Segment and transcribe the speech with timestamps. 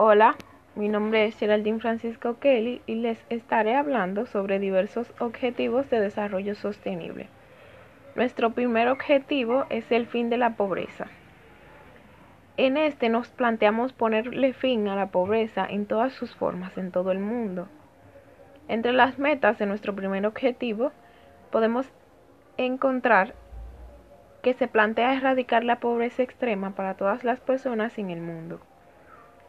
[0.00, 0.36] Hola,
[0.76, 6.54] mi nombre es Geraldine Francisco Kelly y les estaré hablando sobre diversos objetivos de desarrollo
[6.54, 7.26] sostenible.
[8.14, 11.08] Nuestro primer objetivo es el fin de la pobreza.
[12.56, 17.10] En este nos planteamos ponerle fin a la pobreza en todas sus formas en todo
[17.10, 17.66] el mundo.
[18.68, 20.92] Entre las metas de nuestro primer objetivo
[21.50, 21.90] podemos
[22.56, 23.34] encontrar
[24.42, 28.60] que se plantea erradicar la pobreza extrema para todas las personas en el mundo.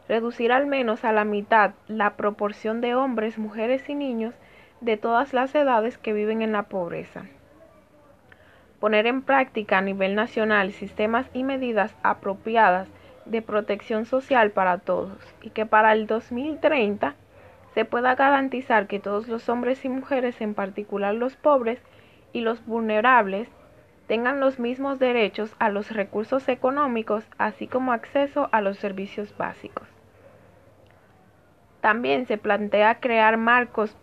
[0.09, 4.33] Reducir al menos a la mitad la proporción de hombres, mujeres y niños
[4.81, 7.25] de todas las edades que viven en la pobreza.
[8.79, 12.87] Poner en práctica a nivel nacional sistemas y medidas apropiadas
[13.25, 17.13] de protección social para todos y que para el 2030
[17.75, 21.79] se pueda garantizar que todos los hombres y mujeres, en particular los pobres
[22.33, 23.47] y los vulnerables,
[24.07, 29.98] tengan los mismos derechos a los recursos económicos, así como acceso a los servicios básicos.
[31.81, 33.95] También se plantea crear marcos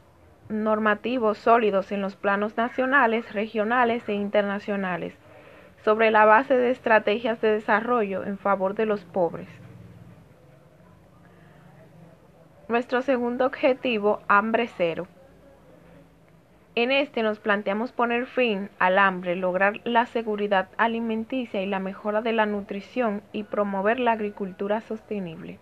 [0.49, 5.15] normativos sólidos en los planos nacionales, regionales e internacionales,
[5.85, 9.49] sobre la base de estrategias de desarrollo en favor de los pobres.
[12.69, 15.07] Nuestro segundo objetivo, hambre cero.
[16.75, 22.23] En este nos planteamos poner fin al hambre, lograr la seguridad alimenticia y la mejora
[22.23, 25.59] de la nutrición y promover la agricultura sostenible.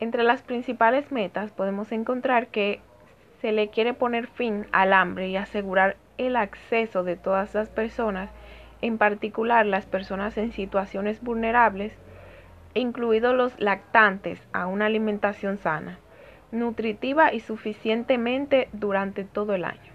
[0.00, 2.80] Entre las principales metas podemos encontrar que
[3.40, 8.30] se le quiere poner fin al hambre y asegurar el acceso de todas las personas,
[8.82, 11.96] en particular las personas en situaciones vulnerables,
[12.74, 15.98] incluidos los lactantes, a una alimentación sana
[16.52, 19.90] nutritiva y suficientemente durante todo el año.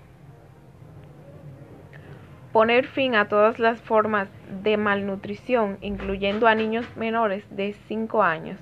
[2.54, 4.30] Poner fin a todas las formas
[4.64, 8.58] de malnutrición, incluyendo a niños menores de 5 años,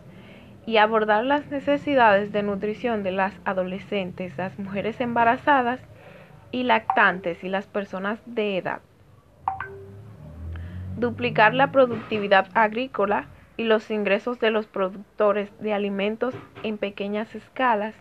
[0.66, 5.82] y abordar las necesidades de nutrición de las adolescentes, las mujeres embarazadas
[6.52, 8.82] y lactantes y las personas de edad.
[10.98, 13.26] Duplicar la productividad agrícola
[13.58, 17.96] y los ingresos de los productores de alimentos en pequeñas escalas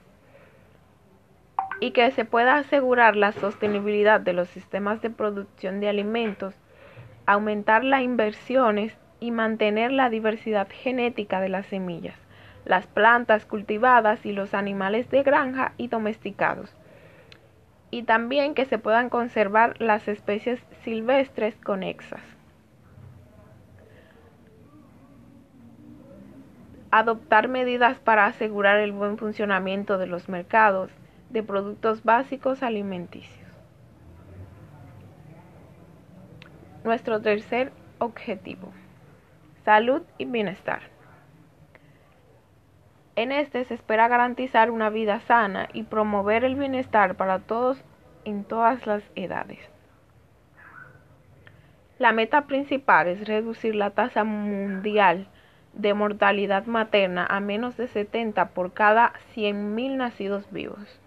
[1.81, 6.55] y que se pueda asegurar la sostenibilidad de los sistemas de producción de alimentos,
[7.27, 12.17] aumentar las inversiones y mantener la diversidad genética de las semillas,
[12.65, 16.75] las plantas cultivadas y los animales de granja y domesticados.
[17.91, 22.23] Y también que se puedan conservar las especies silvestres conexas.
[26.93, 30.91] adoptar medidas para asegurar el buen funcionamiento de los mercados
[31.31, 33.49] de productos básicos alimenticios.
[36.85, 38.71] Nuestro tercer objetivo,
[39.65, 40.83] salud y bienestar.
[43.15, 47.83] En este se espera garantizar una vida sana y promover el bienestar para todos
[48.25, 49.59] en todas las edades.
[51.99, 55.29] La meta principal es reducir la tasa mundial
[55.75, 61.01] de mortalidad materna a menos de 70 por cada 100.000 nacidos vivos.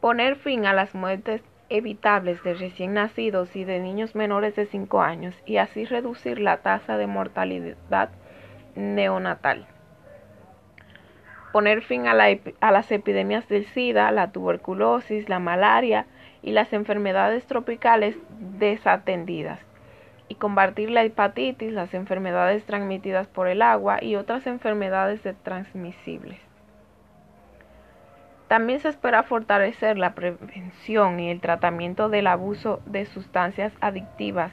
[0.00, 5.02] Poner fin a las muertes evitables de recién nacidos y de niños menores de 5
[5.02, 8.10] años y así reducir la tasa de mortalidad
[8.76, 9.66] neonatal.
[11.56, 12.14] Poner fin a,
[12.60, 16.04] a las epidemias del SIDA, la tuberculosis, la malaria
[16.42, 18.14] y las enfermedades tropicales
[18.58, 19.58] desatendidas
[20.28, 26.38] y combatir la hepatitis, las enfermedades transmitidas por el agua y otras enfermedades transmisibles.
[28.48, 34.52] También se espera fortalecer la prevención y el tratamiento del abuso de sustancias adictivas,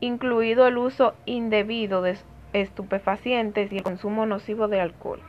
[0.00, 2.16] incluido el uso indebido de
[2.54, 5.22] estupefacientes y el consumo nocivo de alcohol.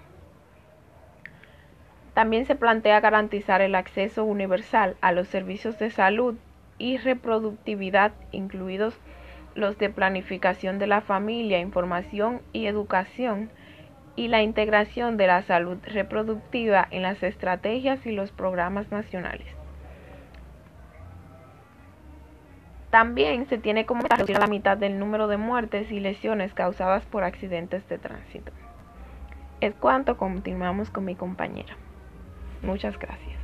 [2.18, 6.36] También se plantea garantizar el acceso universal a los servicios de salud
[6.80, 9.00] y reproductividad, incluidos
[9.54, 13.52] los de planificación de la familia, información y educación,
[14.16, 19.46] y la integración de la salud reproductiva en las estrategias y los programas nacionales.
[22.90, 27.24] También se tiene como reducir la mitad del número de muertes y lesiones causadas por
[27.24, 28.52] accidentes de tránsito.
[29.62, 31.78] Es cuanto continuamos con mi compañera.
[32.62, 33.37] Muchas gracias.